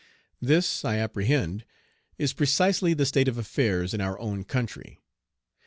This, 0.41 0.83
I 0.83 0.97
apprehend, 0.97 1.63
is 2.17 2.33
precisely 2.33 2.95
the 2.95 3.05
state 3.05 3.27
of 3.27 3.37
affairs 3.37 3.93
in 3.93 4.01
our 4.01 4.17
own 4.19 4.43
country. 4.45 4.97